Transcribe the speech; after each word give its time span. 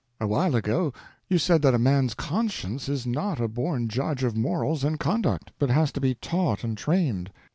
A 0.19 0.25
while 0.25 0.55
ago 0.55 0.93
you 1.27 1.37
said 1.37 1.61
that 1.61 1.77
man's 1.79 2.15
conscience 2.15 2.89
is 2.89 3.05
not 3.05 3.39
a 3.39 3.47
born 3.47 3.87
judge 3.87 4.23
of 4.23 4.35
morals 4.35 4.83
and 4.83 4.99
conduct, 4.99 5.51
but 5.59 5.69
has 5.69 5.91
to 5.91 6.01
be 6.01 6.15
taught 6.15 6.63
and 6.63 6.75
trained. 6.75 7.29